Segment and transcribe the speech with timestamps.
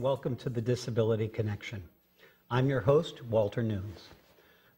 [0.00, 1.82] welcome to the Disability Connection.
[2.50, 4.08] I'm your host, Walter Nunes.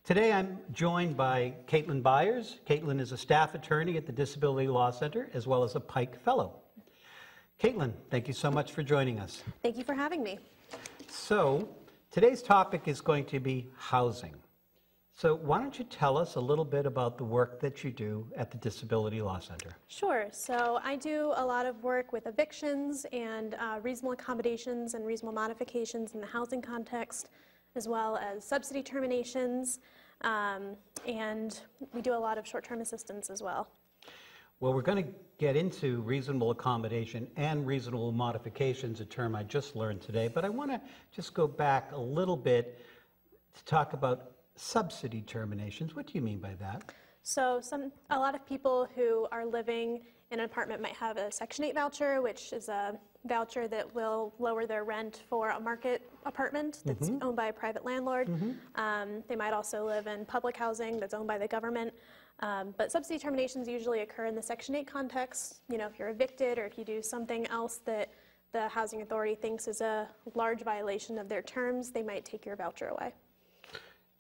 [0.05, 2.59] Today I'm joined by Caitlin Byers.
[2.69, 6.21] Caitlin is a staff attorney at the Disability Law Center as well as a Pike
[6.25, 6.57] Fellow.
[7.63, 9.45] Caitlin, thank you so much for joining us.
[9.63, 10.41] Thank you for having me.
[11.09, 11.69] So,
[12.11, 14.35] today's topic is going to be housing.
[15.17, 18.27] So, why don't you tell us a little bit about the work that you do
[18.37, 19.71] at the Disability Law Center?
[19.87, 20.27] Sure.
[20.33, 25.33] So, I do a lot of work with evictions and uh, reasonable accommodations and reasonable
[25.33, 27.31] modifications in the housing context
[27.77, 29.79] as well as subsidy terminations,
[30.23, 30.77] um,
[31.07, 31.61] and
[31.93, 33.69] we do a lot of short-term assistance as well.
[34.59, 39.77] Well, we're going to get into reasonable accommodation and reasonable modifications, a term I just
[39.77, 40.81] learned today, but I want to
[41.13, 42.81] just go back a little bit
[43.57, 45.95] to talk about subsidy terminations.
[45.95, 46.93] What do you mean by that?
[47.23, 51.31] So some, a lot of people who are living in an apartment might have a
[51.31, 56.11] Section 8 voucher, which is a voucher that will lower their rent for a market
[56.27, 57.25] apartment that's mm -hmm.
[57.25, 58.29] owned by a private landlord.
[58.29, 58.53] Mm -hmm.
[58.85, 61.95] um, they might also live in public housing that's owned by the government.
[62.41, 65.63] Um, but subsidy terminations usually occur in the Section 8 context.
[65.69, 68.09] You know, if you're evicted or if you do something else that
[68.53, 72.57] the housing authority thinks is a large violation of their terms, they might take your
[72.57, 73.13] voucher away.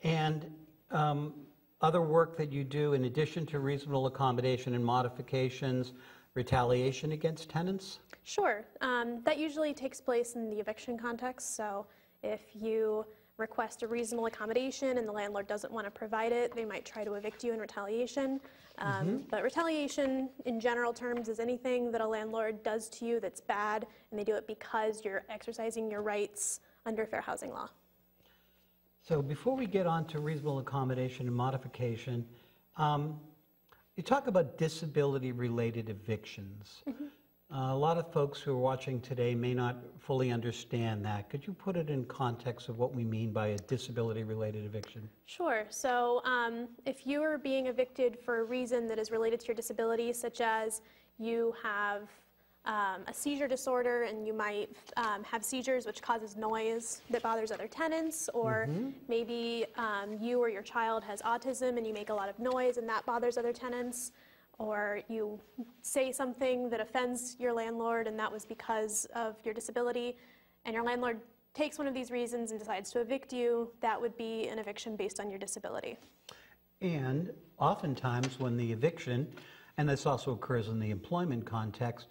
[0.04, 0.46] And
[0.90, 1.34] um,
[1.80, 5.92] other work that you do in addition to reasonable accommodation and modifications,
[6.34, 7.98] retaliation against tenants?
[8.22, 8.64] Sure.
[8.80, 11.56] Um, that usually takes place in the eviction context.
[11.56, 11.86] So
[12.22, 13.04] if you
[13.36, 17.02] request a reasonable accommodation and the landlord doesn't want to provide it, they might try
[17.02, 18.40] to evict you in retaliation.
[18.78, 19.30] Um, mm -hmm.
[19.30, 23.86] But retaliation, in general terms, is anything that a landlord does to you that's bad,
[24.10, 27.68] and they do it because you're exercising your rights under fair housing law.
[29.06, 32.24] So before we get on to reasonable accommodation and modification,
[32.78, 33.20] um,
[33.96, 36.82] you talk about disability-related evictions.
[36.86, 37.08] Mm -hmm.
[37.50, 41.28] uh, a lot of folks who are watching today may not fully understand that.
[41.30, 45.10] Could you put it in context of what we mean by a disability-related eviction?
[45.26, 45.66] Sure.
[45.68, 49.56] So um, if you are being evicted for a reason that is related to your
[49.56, 50.82] disability, such as
[51.18, 52.00] you have
[52.66, 57.52] um, a seizure disorder and you might um, have seizures which causes noise that bothers
[57.52, 58.92] other tenants or mm -hmm.
[59.08, 62.78] maybe um, you or your child has autism and you make a lot of noise
[62.80, 64.12] and that bothers other tenants
[64.58, 65.38] or you
[65.82, 70.16] say something that offends your landlord and that was because of your disability
[70.64, 71.20] and your landlord
[71.54, 74.96] takes one of these reasons and decides to evict you, that would be an eviction
[74.96, 75.96] based on your disability.
[76.80, 79.32] And oftentimes when the eviction,
[79.78, 82.08] and this also occurs in the employment context,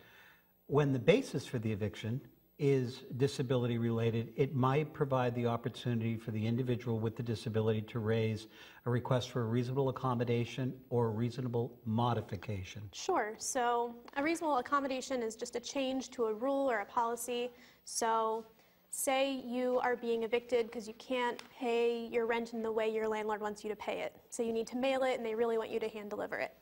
[0.67, 2.21] when the basis for the eviction
[2.59, 7.99] is disability related, it might provide the opportunity for the individual with the disability to
[7.99, 8.47] raise
[8.85, 12.81] a request for a reasonable accommodation or a reasonable modification.
[12.93, 13.33] Sure.
[13.37, 17.49] So a reasonable accommodation is just a change to a rule or a policy.
[17.85, 18.45] So
[18.91, 23.07] say you are being evicted because you can't pay your rent in the way your
[23.07, 24.15] landlord wants you to pay it.
[24.29, 26.53] So you need to mail it and they really want you to hand deliver it.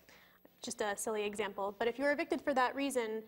[0.63, 1.75] Just a silly example.
[1.77, 3.23] But if you're evicted for that reason,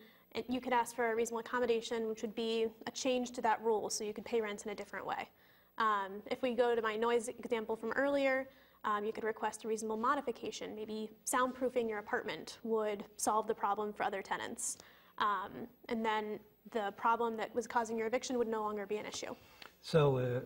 [0.50, 3.90] you could ask for a reasonable accommodation, which would be a change to that rule,
[3.90, 5.30] so you could pay rent in a different way.
[5.78, 8.48] Um, if we go to my noise example from earlier,
[8.86, 10.76] um, you could request a reasonable modification.
[10.76, 14.78] Maybe soundproofing your apartment would solve the problem for other tenants.
[15.20, 16.40] Um, and then
[16.72, 19.36] the problem that was causing your eviction would no longer be an issue.
[19.82, 20.40] So, uh,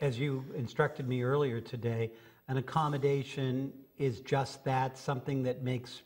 [0.00, 2.10] as you instructed me earlier today,
[2.48, 6.02] an accommodation is just that, something that makes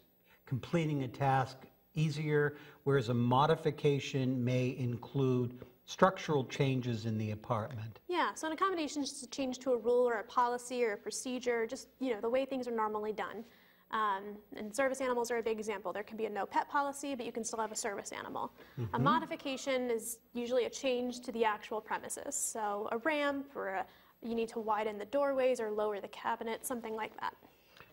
[0.47, 1.57] completing a task
[1.95, 7.99] easier, whereas a modification may include structural changes in the apartment.
[8.09, 10.93] Yeah, so an accommodation is just a change to a rule or a policy or
[10.93, 13.45] a procedure, just you know the way things are normally done.
[13.93, 15.93] Um, and service animals are a big example.
[15.93, 18.45] There can be a no pet policy, but you can still have a service animal.
[18.45, 18.83] Mm -hmm.
[18.83, 19.03] A mm-hmm.
[19.03, 22.35] modification is usually a change to the actual premises.
[22.53, 23.87] So a ramp or a,
[24.23, 27.35] you need to widen the doorways or lower the cabinet, something like that.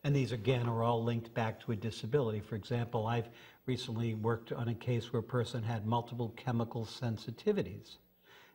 [0.03, 2.41] And these, again, are all linked back to a disability.
[2.41, 3.29] For example, I've
[3.67, 7.97] recently worked on a case where a person had multiple chemical sensitivities,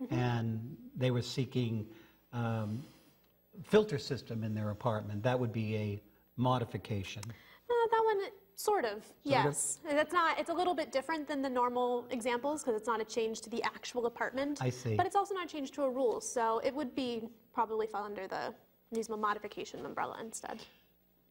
[0.01, 0.17] mm -hmm.
[0.17, 1.87] and they were seeking
[2.33, 2.83] um,
[3.63, 5.23] filter system in their apartment.
[5.23, 6.03] That would be a
[6.37, 7.23] modification.
[7.29, 8.21] Uh, that one,
[8.55, 9.79] sort of, yes.
[9.89, 13.01] And That's not, it's a little bit different than the normal examples because it's not
[13.01, 14.63] a change to the actual apartment.
[14.63, 14.97] I see.
[14.97, 18.05] But it's also not a change to a rule, so it would be, probably fall
[18.05, 18.55] under the
[18.91, 20.59] reasonable modification umbrella instead.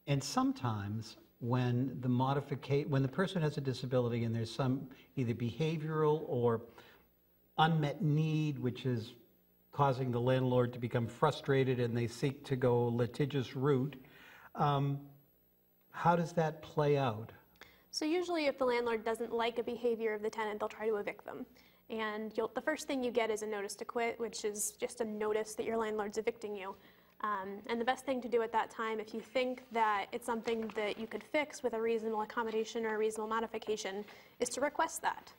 [0.08, 5.34] And sometimes when the modificate, when the person has a disability and there's some either
[5.34, 6.62] behavioral or
[7.58, 9.14] unmet need, which is
[9.72, 13.96] causing the landlord to become frustrated and they seek to go litigious route,
[14.56, 15.00] um,
[15.92, 17.32] how does that play out?
[17.90, 20.96] So usually if the landlord doesn't like a behavior of the tenant, they'll try to
[20.98, 21.46] evict them.
[21.90, 25.06] And the first thing you get is a notice to quit, which is just a
[25.06, 26.76] notice that your landlord's evicting you.
[27.24, 30.26] Um, and the best thing to do at that time, if you think that it's
[30.26, 34.04] something that you could fix with a reasonable accommodation or a reasonable modification,
[34.40, 35.32] is to request that.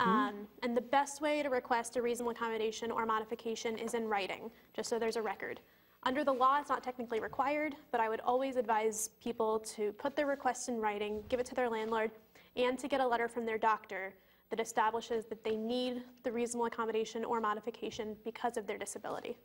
[0.00, 4.50] Um, and the best way to request a reasonable accommodation or modification is in writing,
[4.74, 5.60] just so there's a record.
[6.02, 10.16] Under the law, it's not technically required, but I would always advise people to put
[10.16, 12.10] their request in writing, give it to their landlord,
[12.56, 14.12] and to get a letter from their doctor
[14.50, 19.36] that establishes that they need the reasonable accommodation or modification because of their disability.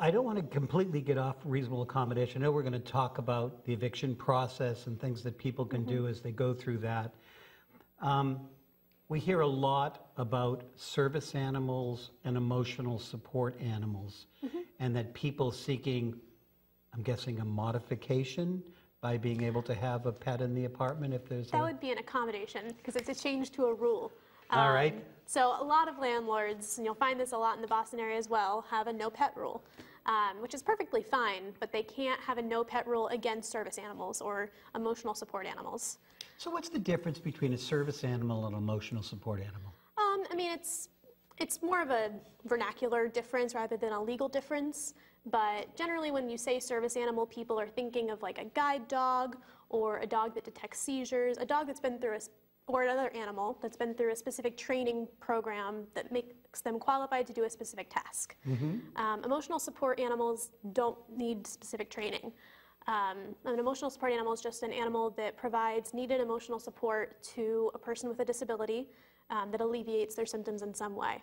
[0.00, 2.42] I don't want to completely get off reasonable accommodation.
[2.42, 5.84] I know we're going to talk about the eviction process and things that people can
[5.84, 7.14] do as they go through that.
[8.00, 8.48] Um,
[9.08, 14.26] We hear a lot about service animals and emotional support animals,
[14.78, 16.14] and that people seeking,
[16.94, 18.62] I'm guessing, a modification
[19.00, 21.64] by being able to have a pet in the apartment if there's That a...
[21.64, 24.12] would be an accommodation because it's a change to a rule.
[24.50, 24.94] All right.
[24.94, 28.00] Um, So a lot of landlords, and you'll find this a lot in the Boston
[28.00, 29.62] area as well, have a no pet rule,
[30.08, 33.78] um, which is perfectly fine, but they can't have a no pet rule against service
[33.78, 35.98] animals or emotional support animals.
[36.38, 39.72] So what's the difference between a service animal and an emotional support animal?
[39.98, 40.88] Um, I mean, it's
[41.36, 42.10] it's more of a
[42.46, 44.94] vernacular difference rather than a legal difference.
[45.26, 49.36] But generally, when you say service animal, people are thinking of like a guide dog
[49.68, 52.20] or a dog that detects seizures, a dog that's been through a
[52.68, 57.32] or another animal that's been through a specific training program that makes them qualified to
[57.32, 58.36] do a specific task.
[58.96, 62.30] Um, emotional support animals don't need specific training.
[62.86, 67.70] Um, an emotional support animal is just an animal that provides needed emotional support to
[67.74, 68.86] a person with a disability
[69.30, 71.22] um, that alleviates their symptoms in some way.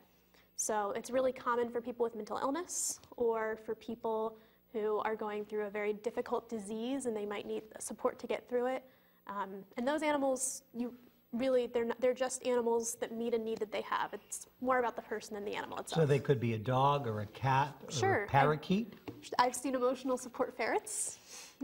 [0.56, 4.38] So it's really common for people with mental illness or for people
[4.74, 8.48] who are going through a very difficult disease and they might need support to get
[8.50, 8.84] through it.
[9.28, 10.94] Um, and those animals, you
[11.38, 14.14] really, they're, not, they're just animals that meet a need that they have.
[14.14, 16.02] It's more about the person than the animal itself.
[16.02, 18.94] So they could be a dog or a cat or Sure, a I- parakeet?
[19.40, 21.18] I've seen emotional support ferrets.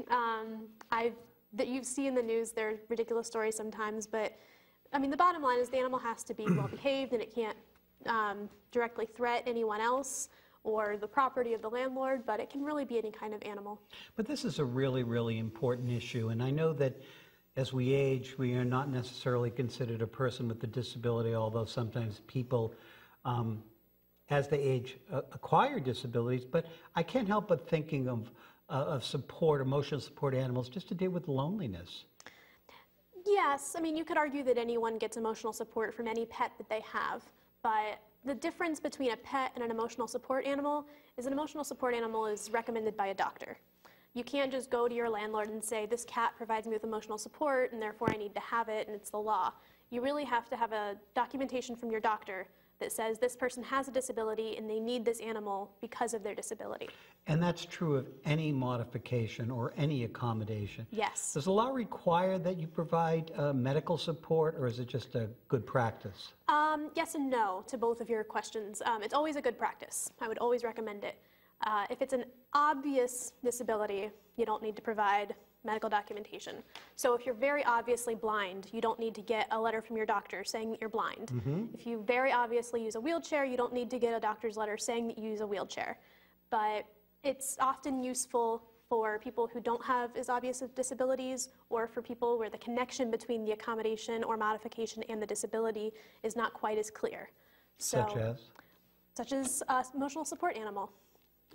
[0.10, 1.14] Um, I've
[1.54, 2.52] that you see in the news.
[2.52, 4.34] They're ridiculous stories sometimes, but
[4.94, 7.36] I mean the bottom line is the animal has to be well behaved and it
[7.36, 7.58] can't
[8.08, 10.30] um, directly threat anyone else
[10.64, 12.26] or the property of the landlord.
[12.26, 13.82] But it can really be any kind of animal.
[14.16, 16.96] But this is a really, really important issue, and I know that
[17.56, 22.22] as we age, we are not necessarily considered a person with a disability, although sometimes
[22.28, 22.74] people,
[23.26, 23.62] um,
[24.30, 26.46] as they age, uh, acquire disabilities.
[26.46, 28.32] But I can't help but thinking of,
[28.70, 32.06] uh, of support, emotional support animals, just to deal with loneliness.
[33.26, 36.70] Yes, I mean, you could argue that anyone gets emotional support from any pet that
[36.70, 37.22] they have,
[37.62, 40.86] but the difference between a pet and an emotional support animal
[41.18, 43.58] is an emotional support animal is recommended by a doctor.
[44.14, 47.18] You can't just go to your landlord and say, This cat provides me with emotional
[47.18, 49.54] support, and therefore I need to have it, and it's the law.
[49.90, 52.48] You really have to have a documentation from your doctor
[52.80, 56.34] that says this person has a disability and they need this animal because of their
[56.34, 56.90] disability.
[57.28, 60.88] And that's true of any modification or any accommodation.
[60.90, 61.34] Yes.
[61.34, 65.30] Does the law require that you provide uh, medical support, or is it just a
[65.48, 66.34] good practice?
[66.48, 68.82] Um, yes and no to both of your questions.
[68.84, 70.10] Um, it's always a good practice.
[70.20, 71.16] I would always recommend it.
[71.64, 76.56] Uh, if it's an obvious disability, you don't need to provide medical documentation.
[76.96, 80.08] So if you're very obviously blind, you don't need to get a letter from your
[80.08, 81.32] doctor saying that you're blind.
[81.76, 84.76] If you very obviously use a wheelchair, you don't need to get a doctor's letter
[84.76, 86.00] saying that you use a wheelchair.
[86.50, 86.86] But
[87.24, 92.40] it's often useful for people who don't have as obvious of disabilities or for people
[92.40, 96.90] where the connection between the accommodation or modification and the disability is not quite as
[96.90, 97.30] clear.
[97.78, 98.50] Such So- as?
[99.16, 100.92] Such as a emotional support animal.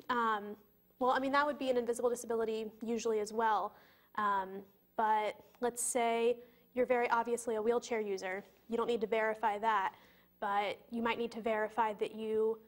[0.08, 0.56] Um,
[0.98, 3.74] well, I mean, that would be an invisible disability usually as well.
[4.16, 4.62] Um,
[4.96, 6.36] but let's say
[6.74, 8.44] you're very obviously a wheelchair user.
[8.68, 9.94] You don't need to verify that,
[10.40, 12.58] but you might need to verify that you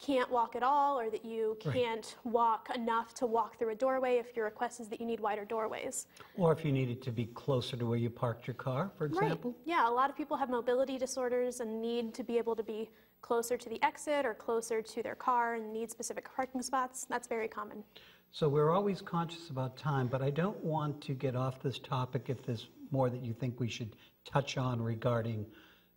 [0.00, 4.16] can't walk at all or that you can't walk enough to walk through a doorway
[4.18, 6.06] if your request is that you need wider doorways.
[6.36, 9.50] Or if you needed to be closer to where you parked your car, for example?
[9.50, 9.60] Right.
[9.64, 12.90] Yeah, a lot of people have mobility disorders and need to be able to be
[13.20, 17.06] closer to the exit or closer to their car and need specific parking spots.
[17.08, 17.84] That's very common.
[18.30, 22.26] So we're always conscious about time, but I don't want to get off this topic
[22.28, 25.46] if there's more that you think we should touch on regarding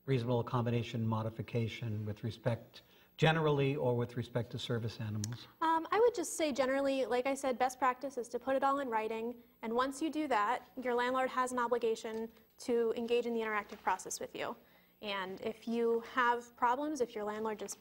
[0.05, 2.81] reasonable accommodation modification with respect,
[3.17, 5.47] generally, or with respect to service animals.
[5.61, 8.63] Um, I would just say generally, like I said, best practice is to put it
[8.63, 9.35] all in writing.
[9.61, 12.29] And once you do that, your landlord has an obligation
[12.65, 14.55] to engage in the interactive process with you.
[15.01, 17.77] And if you have problems, if your landlord just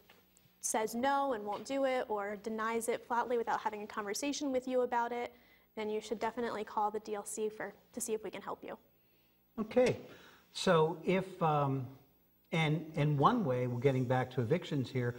[0.62, 4.66] says no and won't do it or denies it flatly without having a conversation with
[4.66, 5.32] you about it,
[5.76, 8.76] then you should definitely call the DLC for, to see if we can help you.
[9.58, 9.98] Okay,
[10.52, 11.86] so if, um,
[12.52, 15.16] and, and one way, we're getting back to evictions here,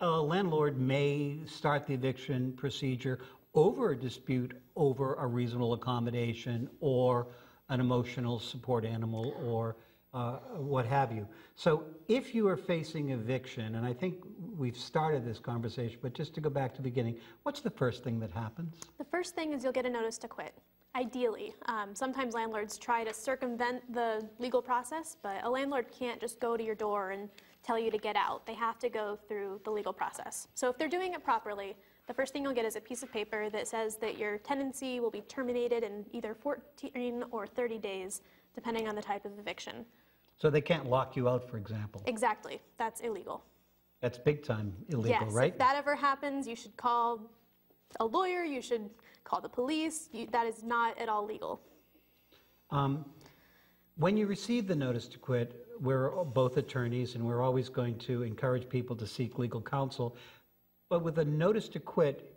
[0.00, 3.20] a landlord may start the eviction procedure
[3.54, 7.26] over a dispute over a reasonable accommodation or
[7.68, 9.76] an emotional support animal or
[10.12, 11.26] uh, what have you.
[11.54, 14.16] So if you are facing eviction, and I think
[14.56, 18.02] we've started this conversation, but just to go back to the beginning, what's the first
[18.02, 18.74] thing that happens?
[18.98, 20.54] The first thing is you'll get a notice to quit.
[20.96, 26.40] Ideally, um, sometimes landlords try to circumvent the legal process, but a landlord can't just
[26.40, 27.28] go to your door and
[27.62, 28.44] tell you to get out.
[28.44, 30.48] They have to go through the legal process.
[30.54, 31.76] So if they're doing it properly,
[32.10, 34.98] the first thing you'll get is a piece of paper that says that your tenancy
[34.98, 39.86] will be terminated in either 14 or 30 days, depending on the type of eviction.
[40.36, 42.02] So they can't lock you out, for example.
[42.06, 43.44] Exactly, that's illegal.
[44.00, 45.52] That's big time illegal, yes, right?
[45.52, 47.20] if that ever happens, you should call
[48.00, 48.90] a lawyer, you should
[49.22, 50.08] call the police.
[50.12, 51.60] You, that is not at all legal.
[52.72, 53.04] Um,
[53.98, 58.24] When you receive the notice to quit, we're both attorneys, and we're always going to
[58.24, 60.16] encourage people to seek legal counsel.
[60.90, 62.36] But with a notice to quit,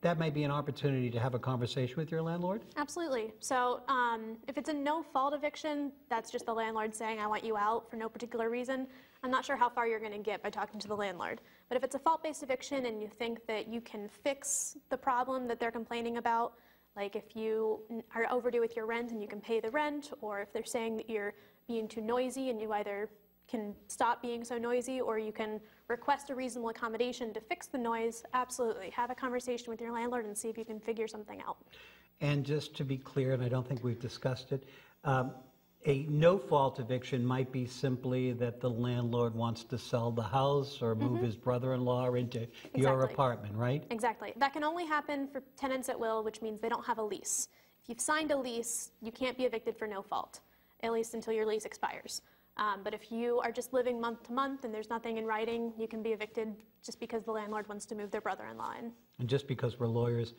[0.00, 2.62] that may be an opportunity to have a conversation with your landlord?
[2.76, 3.32] Absolutely.
[3.40, 7.56] So um, if it's a no-fault eviction, that's just the landlord saying, I want you
[7.56, 8.86] out for no particular reason.
[9.24, 11.40] I'm not sure how far you're going to get by talking to the landlord.
[11.68, 15.48] But if it's a fault-based eviction and you think that you can fix the problem
[15.48, 16.52] that they're complaining about,
[16.94, 17.80] like if you
[18.14, 20.96] are overdue with your rent and you can pay the rent, or if they're saying
[20.96, 21.34] that you're
[21.66, 23.10] being too noisy and you either
[23.50, 27.78] can stop being so noisy or you can request a reasonable accommodation to fix the
[27.78, 28.90] noise, absolutely.
[28.90, 31.58] Have a conversation with your landlord and see if you can figure something out.
[32.20, 34.64] And just to be clear, and I don't think we've discussed it,
[35.04, 35.32] um,
[35.86, 40.94] a no-fault eviction might be simply that the landlord wants to sell the house or
[40.94, 43.82] move his brother-in-law into your apartment, right?
[43.90, 44.34] Exactly.
[44.36, 47.48] That can only happen for tenants at will, which means they don't have a lease.
[47.82, 50.40] If you've signed a lease, you can't be evicted for no fault,
[50.82, 52.20] at least until your lease expires.
[52.60, 55.72] Um, but if you are just living month to month and there's nothing in writing,
[55.78, 58.92] you can be evicted just because the landlord wants to move their brother-in-law in.
[59.18, 60.34] And just because we're lawyers,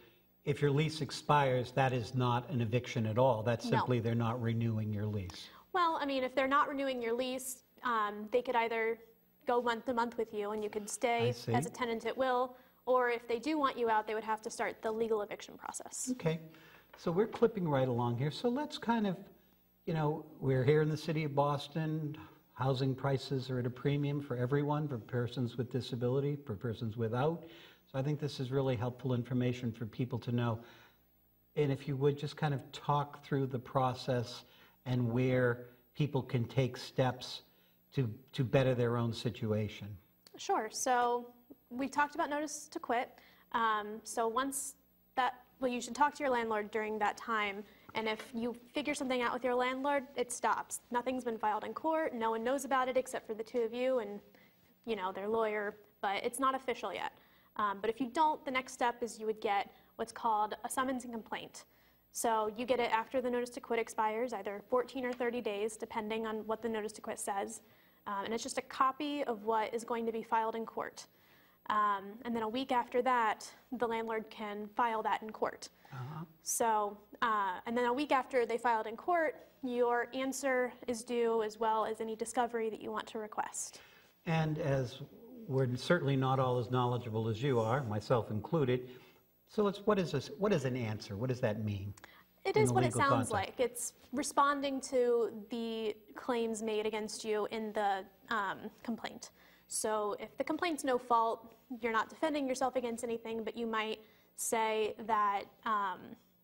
[0.46, 3.42] if your lease expires, that is not an eviction at all.
[3.42, 3.80] That's No.
[3.80, 5.50] simply they're not renewing your lease.
[5.74, 9.00] Well, I mean, if they're not renewing your lease, um, they could either
[9.48, 12.56] go month to month with you and you could stay as a tenant at will,
[12.86, 15.58] or if they do want you out, they would have to start the legal eviction
[15.58, 16.10] process.
[16.12, 16.40] Okay,
[16.98, 18.30] so we're clipping right along here.
[18.30, 19.18] So let's kind of,
[19.86, 22.16] you know, we're here in the city of Boston.
[22.54, 27.46] Housing prices are at a premium for everyone, for persons with disability, for persons without.
[27.92, 30.60] So I think this is really helpful information for people to know.
[31.56, 34.46] And if you would, just kind of talk through the process
[34.86, 37.42] and where people can take steps
[37.96, 39.88] to, to better their own situation.
[40.38, 40.70] Sure.
[40.72, 41.34] So
[41.70, 43.10] we talked about notice to quit.
[43.52, 44.76] Um, so once
[45.16, 47.64] that, well, you should talk to your landlord during that time.
[47.96, 50.80] And if you figure something out with your landlord, it stops.
[50.92, 52.14] Nothing's been filed in court.
[52.14, 54.20] No one knows about it except for the two of you and,
[54.86, 55.76] you know, their lawyer.
[56.02, 57.12] But it's not official yet.
[57.58, 60.70] Um, but if you don't, the next step is you would get what's called a
[60.70, 61.66] summons and complaint.
[62.14, 65.78] So you get it after the notice to quit expires, either 14 or 30 days,
[65.78, 67.62] depending on what the notice to quit says.
[68.08, 71.06] Um, and it's just a copy of what is going to be filed in court.
[71.70, 75.70] Um, and then a week after that, the landlord can file that in court.
[76.42, 81.44] So, uh, and then a week after they filed in court, your answer is due
[81.44, 83.80] as well as any discovery that you want to request.
[84.26, 85.00] And as
[85.48, 88.90] we're certainly not all as knowledgeable as you are, myself included,
[89.48, 91.16] so let's, what is this, what is an answer?
[91.16, 91.94] What does that mean?
[92.44, 93.32] It is what it sounds context.
[93.34, 93.60] like.
[93.60, 99.30] It's responding to the claims made against you in the um, complaint.
[99.68, 104.00] So if the complaint's no fault, you're not defending yourself against anything, but you might
[104.38, 106.00] say that, um,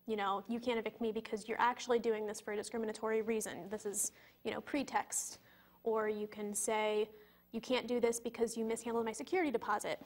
[0.08, 3.68] you know, you can't evict me because you're actually doing this for a discriminatory reason.
[3.70, 4.12] This is,
[4.42, 5.38] you know, pretext.
[5.84, 7.10] Or you can say,
[7.52, 10.00] you can't do this because you mishandled my security deposit.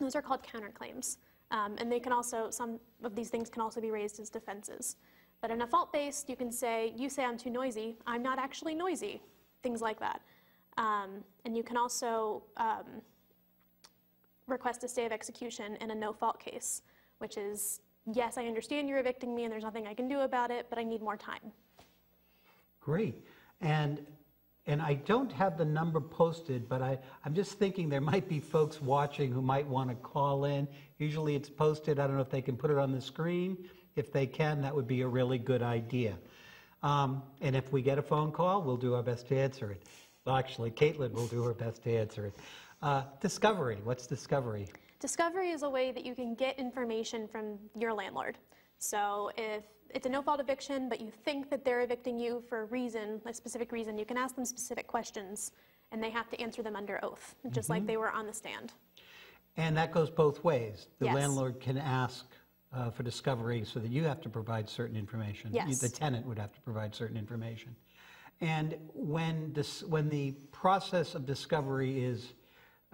[0.00, 1.18] Those are called counterclaims.
[1.50, 4.96] Um, and they can also, some of these things can also be raised as defenses.
[5.42, 8.74] But in a fault-based, you can say, you say I'm too noisy, I'm not actually
[8.74, 9.20] noisy,
[9.62, 10.22] things like that.
[10.78, 13.02] Um, and you can also um,
[14.48, 16.82] request a stay of execution in a no-fault case,
[17.18, 17.80] which is,
[18.12, 20.78] yes, I understand you're evicting me and there's nothing I can do about it, but
[20.78, 21.52] I need more time.
[22.80, 23.14] Great.
[23.60, 24.04] And,
[24.66, 28.40] and I don't have the number posted, but I, I'm just thinking there might be
[28.40, 30.68] folks watching who might want to call in.
[30.98, 33.56] Usually it's posted, I don't know if they can put it on the screen.
[33.96, 36.16] If they can, that would be a really good idea.
[36.82, 39.82] Um, And if we get a phone call, we'll do our best to answer it.
[40.24, 42.34] Well, actually, Caitlin will do her best to answer it.
[42.82, 44.66] Uh, Discovery, what's Discovery?
[45.00, 48.38] Discovery is a way that you can get information from your landlord.
[48.78, 52.64] So if it's a no-fault eviction, but you think that they're evicting you for a
[52.64, 55.52] reason, a specific reason, you can ask them specific questions,
[55.92, 58.72] and they have to answer them under oath, just like they were on the stand.
[59.56, 60.88] And that goes both ways.
[60.98, 61.14] The Yes.
[61.14, 62.26] landlord can ask
[62.72, 65.50] uh, for discovery so that you have to provide certain information.
[65.52, 65.78] You- Yes.
[65.78, 67.74] The tenant would have to provide certain information.
[68.40, 72.34] And when this, when the process of discovery is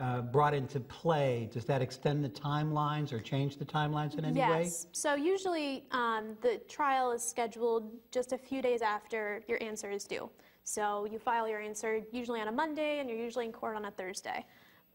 [0.03, 4.41] uh, brought into play, does that extend the timelines or change the timelines in any
[4.41, 4.62] way?
[4.65, 4.88] Yes.
[4.91, 10.05] So usually, um, the trial is scheduled just a few days after your answer is
[10.05, 10.29] due.
[10.65, 13.85] So you file your answer usually on a Monday, and you're usually in court on
[13.85, 14.45] a Thursday.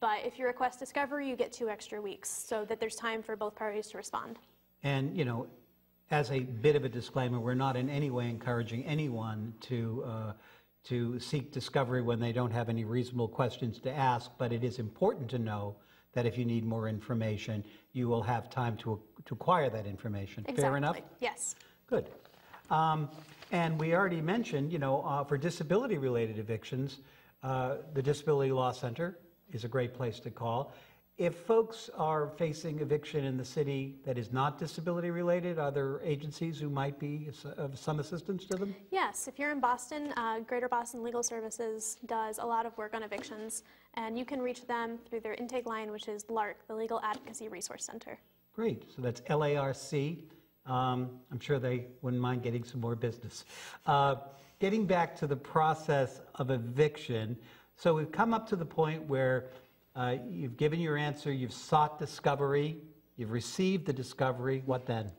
[0.02, 3.38] But if you request discovery, you get two extra weeks, so that there's time for
[3.38, 4.38] both parties to respond.
[4.84, 5.48] And, you know,
[6.12, 10.34] as a bit of a disclaimer, we're not in any way encouraging anyone to, uh,
[10.90, 14.80] to seek discovery when they don't have any reasonable questions to ask, but it is
[14.80, 15.76] important to know
[16.14, 20.44] that if you need more information, you will have time to, to acquire that information.
[20.56, 20.98] Fair enough?
[21.20, 21.56] Yes.
[21.88, 22.10] Good.
[22.70, 23.10] Um,
[23.52, 27.00] And we already mentioned, you know, uh, for disability-related evictions,
[27.44, 29.20] uh, the Disability Law Center
[29.54, 30.74] is a great place to call.
[31.18, 36.60] If folks are facing eviction in the city that is not disability-related, are there agencies
[36.60, 37.28] who might be
[37.58, 38.76] of some assistance to them?
[38.92, 42.94] Yes, if you're in Boston, uh, Greater Boston Legal Services does a lot of work
[42.94, 43.64] on evictions,
[43.96, 47.48] and you can reach them through their intake line, which is LARC, the Legal Advocacy
[47.48, 48.20] Resource Center.
[48.54, 50.20] Great, so that's LARC.
[50.68, 53.44] Um, I'm sure they wouldn't mind getting some more business.
[53.88, 54.18] Uh,
[54.60, 57.38] Getting back to the process of eviction,
[57.76, 59.52] so we've come up to the point where
[59.98, 62.78] uh, you've given your answer, you've sought discovery,
[63.16, 65.12] you've received the discovery, what then?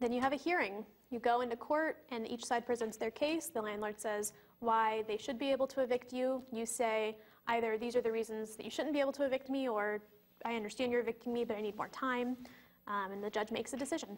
[0.00, 0.84] Then you have a hearing.
[1.10, 3.48] You go into court, and each side presents their case.
[3.48, 6.42] The landlord says why they should be able to evict you.
[6.52, 7.16] You say
[7.48, 10.00] either these are the reasons that you shouldn't be able to evict me, or
[10.44, 12.36] I understand you're evicting me, but I need more time.
[12.86, 14.16] Um, and the judge makes a decision.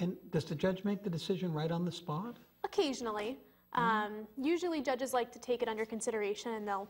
[0.00, 2.38] And does the judge make the decision right on the spot?
[2.64, 3.38] Occasionally.
[3.74, 6.88] Um, usually, judges like to take it under consideration and they'll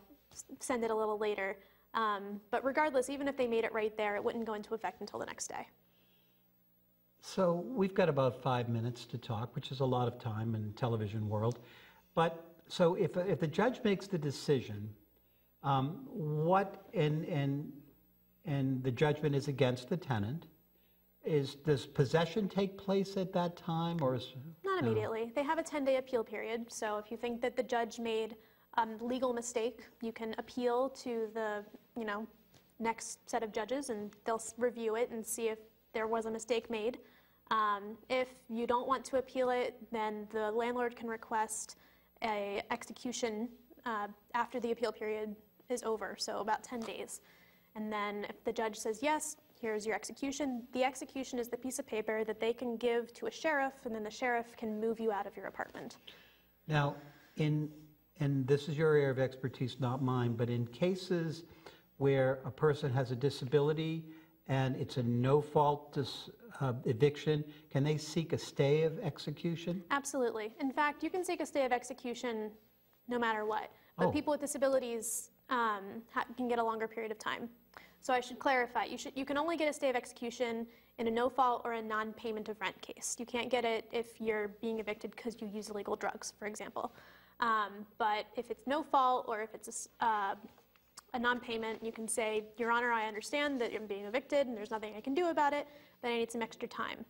[0.59, 1.57] send it a little later.
[1.93, 5.01] Um, but regardless, even if they made it right there, it wouldn't go into effect
[5.01, 5.67] until the next day.
[7.21, 10.71] So we've got about five minutes to talk, which is a lot of time in
[10.73, 11.59] television world.
[12.15, 14.89] But, so if, if the judge makes the decision,
[15.63, 17.71] um, what, and, and,
[18.45, 20.47] and the judgment is against the tenant,
[21.25, 24.33] is, does possession take place at that time, or is?
[24.63, 25.31] Not immediately.
[25.35, 28.35] They have a 10-day appeal period, so if you think that the judge made
[28.79, 31.63] a legal mistake, you can appeal to the,
[31.97, 32.27] you know,
[32.79, 35.59] next set of judges, and they'll review it and see if
[35.93, 36.99] there was a mistake made.
[37.51, 41.77] Um, If you don't want to appeal it, then the landlord can request
[42.23, 43.49] a execution
[43.85, 45.35] uh, after the appeal period
[45.69, 47.21] is over, so about 10 days.
[47.75, 51.79] And then if the judge says, yes, here's your execution, the execution is the piece
[51.79, 54.99] of paper that they can give to a sheriff, and then the sheriff can move
[54.99, 55.97] you out of your apartment.
[56.67, 56.95] Now,
[57.37, 57.69] in,
[58.19, 61.43] and this is your area of expertise, not mine, but in cases
[61.97, 64.05] where a person has a disability
[64.47, 66.29] and it's a no-fault dis-
[66.59, 69.83] uh, eviction, can they seek a stay of execution?
[69.91, 70.53] Absolutely.
[70.59, 72.51] In fact, you can seek a stay of execution
[73.07, 73.71] no matter what.
[73.97, 74.11] But Oh.
[74.11, 77.49] people with disabilities um, ha- can get a longer period of time.
[78.01, 80.65] So I should clarify, you, should, you can only get a stay of execution
[80.99, 83.15] in a no-fault or a non-payment of rent case.
[83.19, 86.93] You can't get it if you're being evicted because you use illegal drugs, for example.
[87.39, 90.35] Um, but if it's no fault or if it's a uh,
[91.13, 94.71] a non-payment, you can say, Your Honor, I understand that I'm being evicted and there's
[94.71, 95.67] nothing I can do about it,
[96.01, 97.03] but I need some extra time.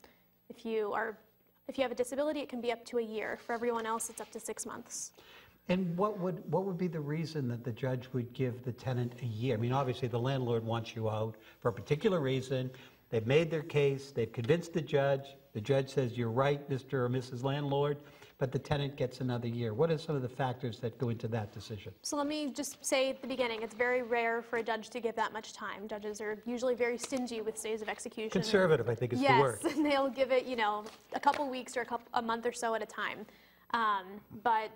[0.49, 1.17] If you are,
[1.67, 3.37] if you have a disability, it can be up to a year.
[3.45, 5.11] For everyone else, it's up to six months.
[5.67, 9.13] And what would, what would be the reason that the judge would give the tenant
[9.21, 9.53] a year?
[9.53, 12.71] I mean, obviously, the landlord wants you out for a particular reason.
[13.11, 15.35] They've made their case, they've convinced the judge.
[15.53, 16.93] The judge says, you're right, Mr.
[16.93, 17.43] or Mrs.
[17.43, 17.97] Landlord,
[18.39, 19.73] but the tenant gets another year.
[19.73, 21.93] What are some of the factors that go into that decision?
[22.01, 25.01] So let me just say at the beginning, it's very rare for a judge to
[25.01, 25.89] give that much time.
[25.89, 28.29] Judges are usually very stingy with stays of execution.
[28.29, 29.59] Conservative, I think is the word.
[29.61, 32.45] Yes, and they'll give it, you know, a couple weeks or a, couple, a month
[32.45, 33.25] or so at a time.
[33.71, 34.05] Um,
[34.41, 34.71] but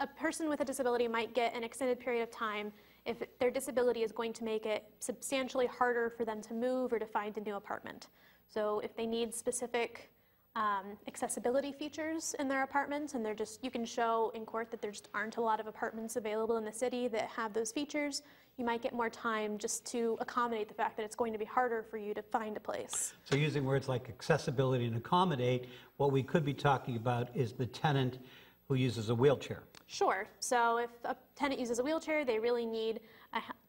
[0.00, 2.72] a person with a disability might get an extended period of time
[3.04, 6.98] if their disability is going to make it substantially harder for them to move or
[6.98, 8.08] to find a new apartment.
[8.48, 10.10] So if they need specific
[10.56, 14.80] um, accessibility features in their apartments, and they're just, you can show in court that
[14.80, 18.22] there just aren't a lot of apartments available in the city that have those features,
[18.56, 21.44] you might get more time just to accommodate the fact that it's going to be
[21.44, 23.12] harder for you to find a place.
[23.24, 27.66] So using words like accessibility and accommodate, what we could be talking about is the
[27.66, 28.18] tenant
[28.66, 29.62] who uses a wheelchair.
[29.86, 30.26] Sure.
[30.40, 33.00] So if a tenant uses a wheelchair, they really need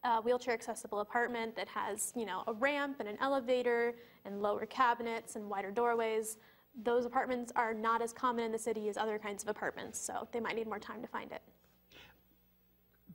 [0.06, 4.66] a wheelchair accessible apartment that has, you know, a ramp and an elevator and lower
[4.66, 6.38] cabinets and wider doorways.
[6.84, 10.28] Those apartments are not as common in the city as other kinds of apartments, so
[10.32, 11.42] they might need more time to find it.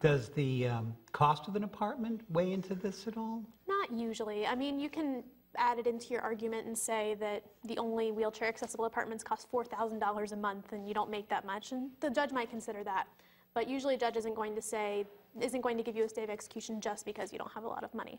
[0.00, 3.44] Does the um, cost of an apartment weigh into this at all?
[3.68, 4.46] Not usually.
[4.46, 5.22] I mean, you can
[5.56, 10.32] add it into your argument and say that the only wheelchair accessible apartments cost $4,000
[10.32, 13.06] a month and you don't make that much, and the judge might consider that.
[13.54, 15.04] But usually a judge isn't going to say,
[15.40, 17.68] isn't going to give you a stay of execution just because you don't have a
[17.68, 18.18] lot of money.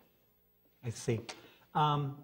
[0.86, 1.20] I see.
[1.76, 2.18] Um,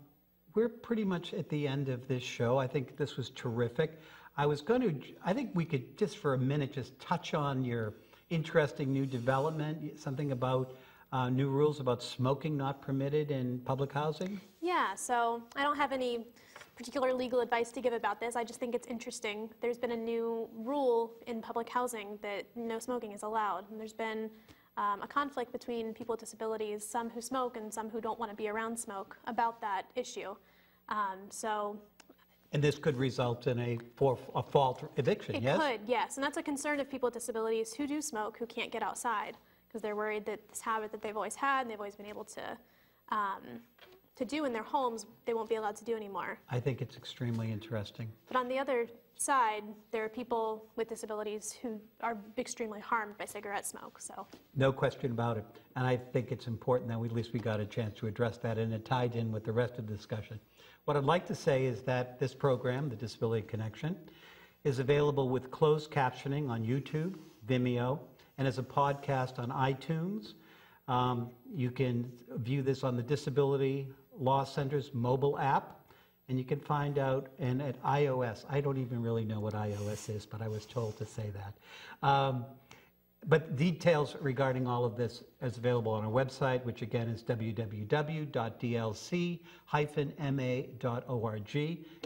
[0.56, 2.58] We're pretty much at the end of this show.
[2.58, 4.00] I think this was terrific.
[4.38, 7.64] I was going to, I think we could just for a minute just touch on
[7.64, 7.94] your
[8.30, 10.76] interesting new development, something about
[11.12, 14.40] uh, new rules about smoking not permitted in public housing.
[14.62, 16.26] Yeah, so I don't have any
[16.76, 18.36] particular legal advice to give about this.
[18.36, 19.50] I just think it's interesting.
[19.60, 23.70] There's been a new rule in public housing that no smoking is allowed.
[23.70, 24.30] And there's been
[24.80, 28.32] um, a conflict between people with disabilities, some who smoke and some who don't want
[28.32, 30.34] to be around smoke, about that issue.
[30.88, 31.78] Um, so
[32.54, 35.60] And this could result in a for- a fault eviction, it yes?
[35.60, 36.15] could, yes.
[36.15, 39.36] And that's a concern of people with disabilities who do smoke, who can't get outside,
[39.68, 42.24] because they're worried that this habit that they've always had and they've always been able
[42.38, 42.58] to,
[43.10, 43.44] um,
[44.20, 46.38] to do in their homes, they won't be allowed to do anymore.
[46.52, 48.10] I think it's extremely interesting.
[48.28, 53.26] But on the other side, there are people with disabilities who are extremely harmed by
[53.26, 54.00] cigarette smoke.
[54.00, 55.46] So, No question about it.
[55.78, 58.38] And I think it's important that we, at least we got a chance to address
[58.40, 60.38] that, and it tied in with the rest of the discussion.
[60.84, 63.96] What I'd like to say is that this program, the Disability Connection,
[64.66, 67.16] is available with closed captioning on YouTube,
[67.48, 68.00] Vimeo,
[68.38, 70.34] and as a podcast on iTunes.
[70.90, 73.88] Um, You can view this on the Disability
[74.20, 75.80] Law Center's mobile app,
[76.28, 80.16] and you can find out, and at iOS, I don't even really know what iOS
[80.16, 82.08] is, but I was told to say that.
[82.08, 82.46] Um,
[83.28, 88.28] but details regarding all of this is available on our website, which again is www.dlc-ma.org.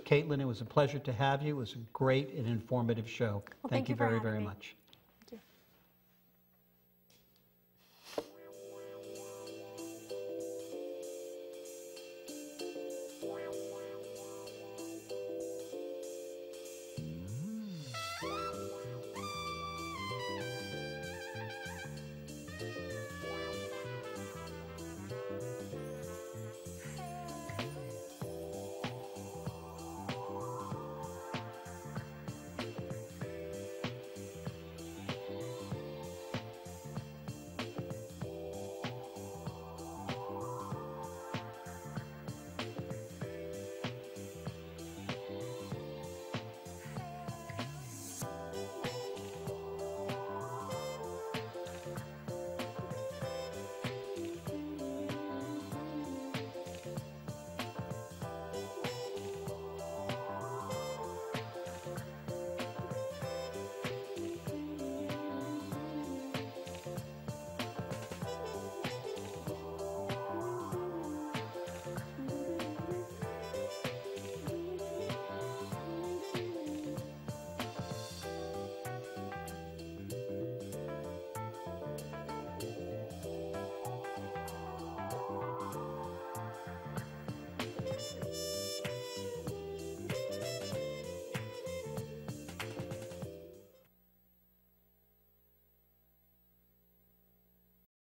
[0.05, 1.55] Caitlin, it was a pleasure to have you.
[1.55, 3.43] It was a great and informative show.
[3.61, 4.45] Well, thank you for very, very me.
[4.45, 4.75] much.